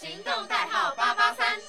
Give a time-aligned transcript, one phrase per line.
[0.00, 1.60] 行动代号八八三。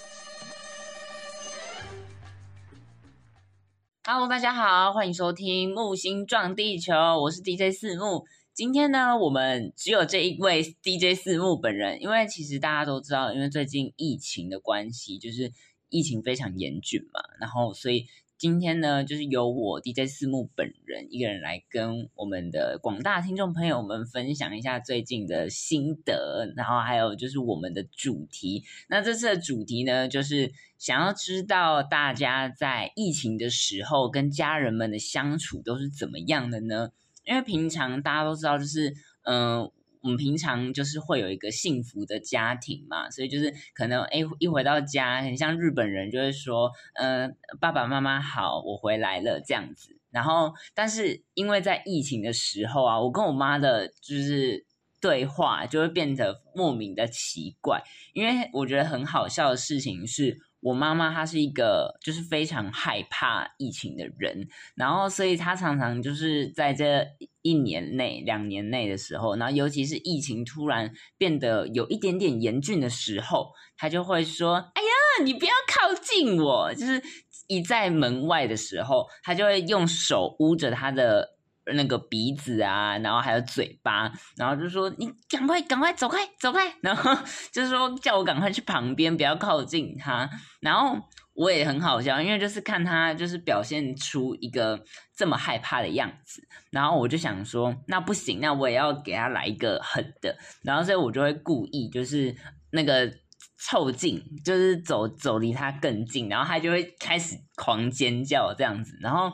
[4.05, 8.23] Hello，大家好，欢迎收听木星撞地球，我是 DJ 四木。
[8.53, 15.51] 今天呢，我们只有这一位 DJ 四木本人，因为其实大家都知道，因为最近疫情的关系，就是
[15.89, 18.07] 疫情非常严峻嘛，然后所以。
[18.41, 28.63] 今天呢，就是由我 DJ 四木本人一个人来跟我们的广大听众朋友们分享一下最近的心得，然后还有就是我们的主题。
[28.89, 36.89] 那这次的主题呢，就是想要知道大家在疫情的时候跟家人们的相处都是怎么样的呢？
[37.23, 39.71] 因为平常大家都知道，就是嗯。
[40.01, 49.97] 我们平常就是会有一个幸福的家庭嘛，所以就是可能哎一回到家，很像日本人就会说，嗯，爸爸妈妈好，我回来了这样子。
[50.09, 54.65] 然后，但是因为在疫情的时候啊，我跟我妈的就是
[54.99, 60.39] 对话就会变得莫名的奇怪，因为我觉得很好笑的事情是。
[60.61, 67.05] 我妈妈她是一个就是非常害怕疫情的人，然后所以她常常就是在这
[67.41, 77.01] 一年内、两年内的时候，然后尤其是疫情突然变得有一点点严峻的时候，她就会说：“哎呀，你不要靠近我！”就是
[77.47, 81.40] 一在门外的时候，她就会用手捂着她的。
[81.73, 87.15] 那个鼻子啊，然后还有嘴巴，然后就说你赶快赶快走开走开，然后
[87.51, 90.29] 就是说叫我赶快去旁边，不要靠近他。
[90.59, 90.97] 然后
[91.33, 94.83] 我也很好笑，因为就是看他就是表现出一个
[95.15, 100.37] 这么害怕的样子，然后我就想说那不行，那我也要给他来一个狠的。
[100.63, 102.35] 然后所以我就会故意就是
[102.71, 103.11] 那个
[103.57, 109.31] 凑近，就是走走离他更近，然后他就会开始狂尖叫这样子，然后。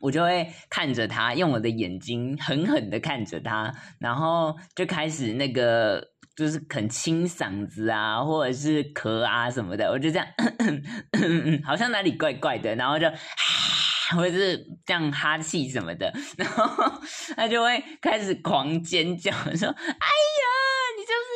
[0.00, 13.10] 我就会看着他，用我的眼睛狠狠的看着他，然后就开始那个就是很清嗓子啊，或者是咳啊什么的，我就这样，咳咳咳好像哪里怪怪的，然后就，
[14.14, 17.00] 或者是这样哈气什么的，然后
[17.34, 19.96] 他就会开始狂尖叫，说：“哎呀！”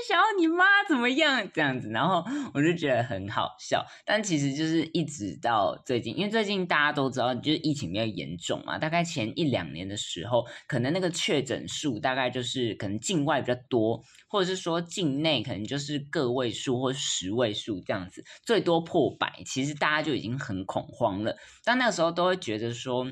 [0.06, 2.24] 想要你妈怎么样这样子，然后
[2.54, 3.84] 我就觉得很好笑。
[4.04, 8.78] 但其实就是一直到最近，因为最近大家都知道，就是疫情比较严重嘛。
[8.78, 19.42] 大概前一两年的时候，可能那个确诊数大概就是可能境外比较多，或者是说境内可能就是个位数或十位数这样子，最多破百。
[19.46, 21.36] 其实大家就已经很恐慌了。
[21.64, 23.10] 但那个时候都会觉得说。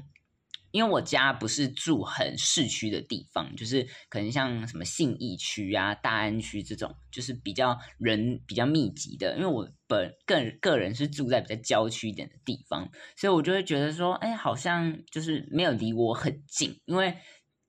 [0.79, 9.35] 因为我家不是住很市区的地方，就是可能像什么信义区啊、大安区这种，就是比较人比较密集的。
[9.37, 17.17] 因为我本个个人是住在比较郊区一点的地方，所以我就会觉得说，哎，好像就是没有离我很近，因为。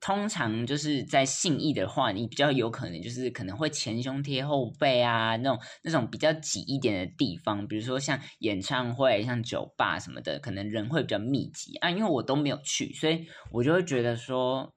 [0.01, 11.89] 通常就是在信义的话，你比较有可能就是可能会前胸贴后背啊，那种那种比较挤一点的地方，比如说像演唱会、像酒吧什么的，可能人会比较密集啊。
[11.89, 14.73] 因为我都没有去，所以我就会觉得说，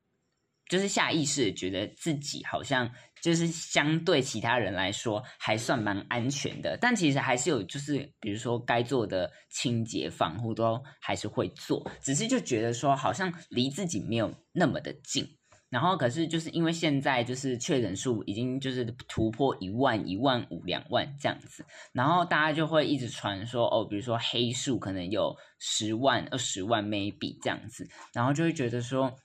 [0.72, 2.91] 就是下意识觉得自己好像。
[3.22, 15.25] 就是相对其他人来说还算蛮安全的，但其实还是有，就是比如说该做的清洁防护都还是会做，只是就觉得说好像离自己没有那么的近。
[15.71, 29.16] 然后可是就是因为现在就是确诊数已经就是突破一万、一万五、两万这样子，然后大家就会一直传说哦，比如说黑数可能有十万、二十万 maybe 这样子，然后就会觉得说。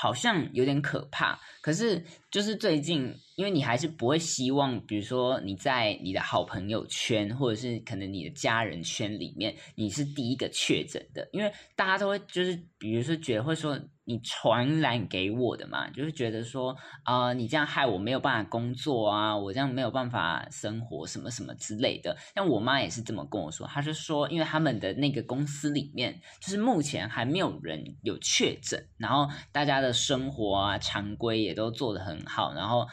[0.00, 13.78] 好像有点可怕，可是就是最近，因为你还是不会希望，比如说你在你的好朋友圈，或者是可能你的家人圈里面，你是第一个确诊的，因为大家都会就是，比如说觉得会说。
[14.10, 22.16] 你传染给我的嘛，就是觉得说啊，你这样害我没有办法工作啊，我这样没有办法生活什么什么之类的。
[22.34, 32.86] 像我妈也是这么跟我说，她是说，因为他们的那个公司里面，就是目前还没有人有确诊，然后大家的生活啊常规也都做得很好，然后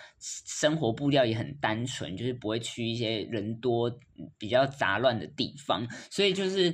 [0.46, 4.00] 生活步调也很单纯，就是不会去一些人多
[4.38, 6.74] 比较杂乱的地方，所以就是。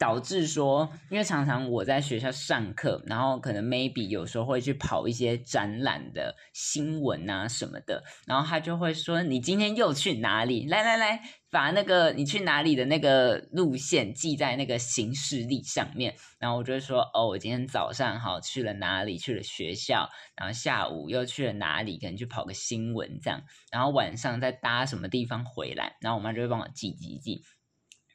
[0.00, 10.66] 导致说，因为常常我在学校上课，然后可能 maybe 有时候会去跑一些展览的新闻啊什么的，然后他就会说：“你今天又去哪里？
[10.68, 11.20] 来来来，
[11.50, 19.18] 把那个你去哪里的那个路线记在那个行事历上面。”然后我就会说：“哦，我今天早上好去了哪里？
[19.18, 21.98] 去了学校，然后下午又去了哪里？
[21.98, 27.42] 可能去跑个新闻这样，然后晚上再搭什么地方回来。”然后我妈就会帮我记记记。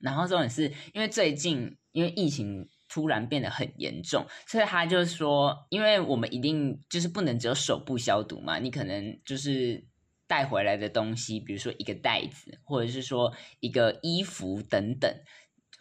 [0.06, 9.84] 然后重点是因为最近因为疫情突然变得很严重，所以他就说，因为我们一定就是不能只有手部消毒嘛，你可能就是
[10.28, 15.12] 带回来的东西，比如说一个袋子，或者是说一个衣服等等，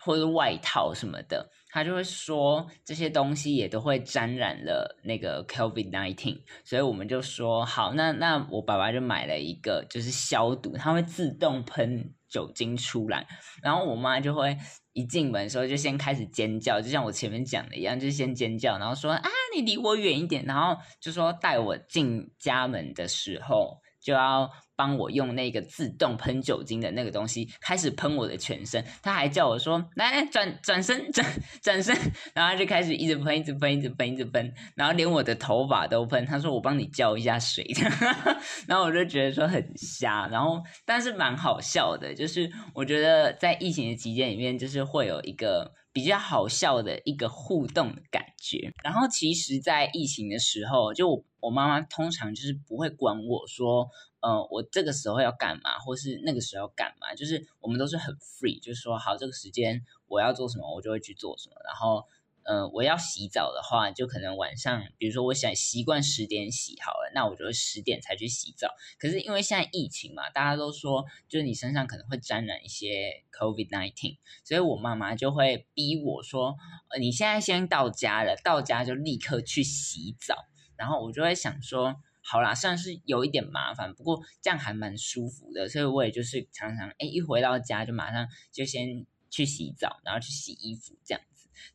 [0.00, 13.24] 或者外套什么的，他就会说这些东西也都会沾染了那个 COVID nineteen，所以我们就说好，那那我爸爸就买了一个就是消毒，它会自动喷酒精出来，
[13.62, 14.58] 然后我妈就会
[14.92, 23.83] 一进门的时候就先开始尖叫，就像我前面讲的一样，就先尖叫，然后说啊你离我远一点，然后就说带我进家门的时候。
[24.04, 31.26] 就要帮我用那个自动喷酒精的那个东西开始喷我的全身，他还叫我说来转转身转
[31.62, 31.96] 转身，
[32.34, 36.26] 然后他就开始一直喷一直喷一直喷一直喷，然后连我的头发都喷。
[36.26, 37.64] 他说我帮你浇一下水，
[38.68, 48.74] 然后我就觉得说很瞎，然后但是蛮好笑的，就是我觉得在疫情的期间里面，就是会有一个比较好笑的一个互动的感觉。
[48.84, 51.24] 然后其实，在疫情的时候，就。
[51.44, 53.86] 我妈妈通常就是不会管我说，
[54.20, 61.56] 呃，我这个时候要干嘛，或是那个时候要干嘛，就是我们都是很 free，就是说好这个时间我要做什么，我就会去做什么。
[61.66, 62.02] 然后，
[62.44, 68.68] 嗯，我要洗澡的话，就可能晚上，比如说我想习惯十点洗好了，那我就十点才去洗澡。
[68.98, 76.54] 可是因为现在疫情嘛，大家都说就是你身上可能会沾染一些 COVID nineteen，所以我妈妈就会逼我说，
[76.90, 80.36] 呃，你现在先到家了，到家就立刻去洗澡。
[80.76, 91.22] 然后我就会想说，好啦，虽然是有一点麻烦，不过这样还蛮舒服的，所以我也就是常常，哎，一回到家就马上就先去洗澡，然后去洗衣服这样。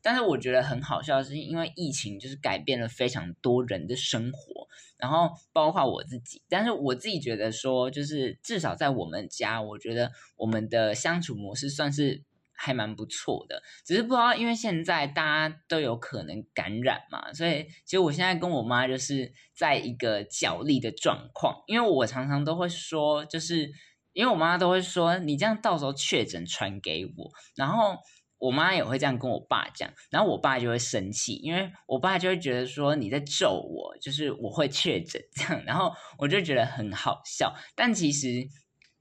[0.02, 4.68] 但是我觉得很好笑，是因为疫情就是改变了非常多人的生活，
[4.98, 6.42] 然后包括我自己。
[6.48, 12.22] 但是我自己觉得说，就是至少在我们家，我觉得我们的相处模式算是。
[12.62, 21.54] 还蛮不错的，只是不知道，因为现在大家都有可能感染嘛，所以其实我现在跟我妈就是在一个角力的状况。
[21.66, 23.72] 因为我常常都会说，就是
[24.12, 27.96] 因为我妈都会说，你这样到时候确诊传给我，然后
[28.40, 38.48] 我妈也会这样跟我爸讲，然后我爸就会生气，因为我爸就会觉得说你在咒我，就是我会确诊这样，然后我就觉得很好笑，但其实。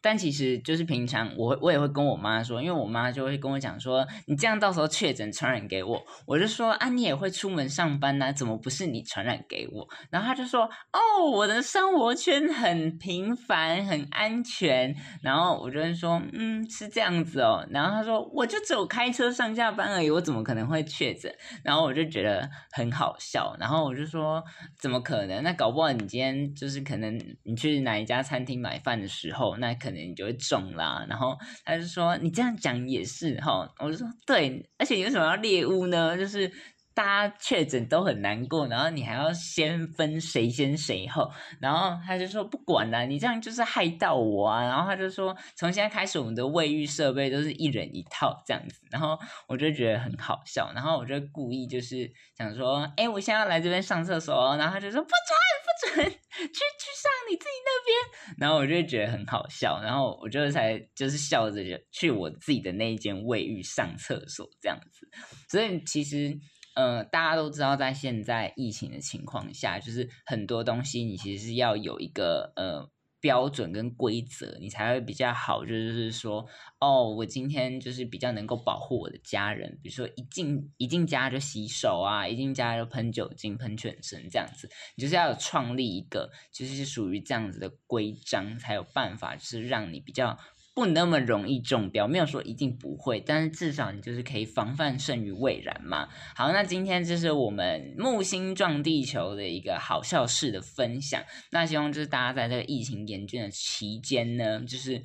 [0.01, 9.85] 但其实就是平常，我我也会跟我妈说，因为我妈就会跟我讲说，你这样到时候确诊传染给我，我就说啊，你也会出门上班呐，怎么不是你传染给我？
[10.09, 14.95] 然后他就说，哦，我的生活圈很平凡，很安全。
[15.21, 17.67] 然后我就会说，嗯，是这样子哦。
[17.69, 21.29] 然后他说，我就只有开车上下班而已，我怎么可能会确诊？
[21.61, 23.53] 然后我就觉得很好笑。
[23.59, 24.41] 然后我就说，
[24.79, 25.43] 怎么可能？
[25.43, 29.88] 那搞不好你今天就是可能你去哪一家餐厅买饭的时候，那可。
[29.89, 36.15] 可能你就会中啦，然后他就说你这样讲也是哈，我就说对，而且你为什么要猎物呢？
[36.17, 36.51] 就是
[36.93, 41.31] 大家确诊都很难过，然后你还要先分谁先谁后，
[41.61, 58.37] 然后他就说不管了，你这样就是害到我啊，然后他就说从现在开始我们的卫浴设备都是一人一套这样子，然后我就觉得很好笑，然后我就故意就是想说，哎，我现在要来这边上厕所，然后他就说不准不准， 去去上你自己那边。
[58.37, 61.61] 然后我就觉得很好笑，然后我就才就是笑着
[61.91, 65.07] 去我自己的那一间卫浴上厕所这样子。
[65.49, 66.37] 所以其实，
[66.75, 72.89] 呃，大家都知道，在现在疫情的情况下，就是很多东西你其实是要有一个呃。
[73.19, 75.65] 标准跟规则，你才会比较好。
[75.65, 76.45] 就是说，
[76.79, 79.77] 哦，我今天就是比较能够保护我的家人。
[79.81, 84.69] 比如说，一进一进家就洗手啊，一进家就喷酒精、喷全身这样子。
[84.95, 90.37] 你就是要有创立一个，就是属于这样子的规章，才有办法，就是让你比较。
[90.73, 96.07] 不那么容易中标，没有说一定不会，但是至少你就是可以防范胜于未然嘛。
[96.35, 101.21] 好，那今天就是我们木星撞地球的一个好笑事的分享。
[101.51, 105.03] 那希望就是大家在这个疫情严峻的期间呢，就是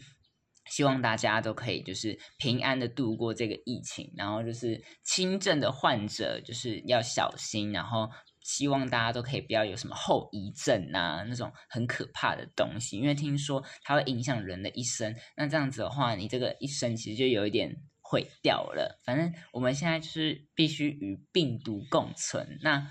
[0.70, 8.08] 希望大家都可以就是平安的度过这个疫情，然后就是轻症的患者就是要小心，然后。
[8.44, 15.12] 希望大家都可以不要有什么后遗症啊，那种很可怕的东西，因为听说它会影响人的一生。
[15.34, 19.00] 那这样子的话，你这个一生其实就有一点毁掉了。
[19.04, 22.58] 反正我们现在就是必须与病毒共存。
[22.62, 22.86] 那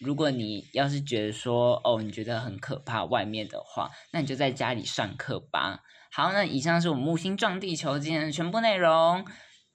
[0.00, 5.80] 如果你要是觉得说哦，你觉得很可怕外面的话，那你就在家里上课吧。
[6.12, 9.24] 好，那以上是我们木星撞地球今天的全部内容。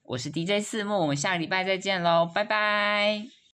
[0.02, 3.36] 我是 DJ 四木，我们下个礼拜再见喽，拜拜。